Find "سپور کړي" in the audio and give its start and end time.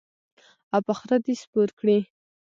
1.41-1.99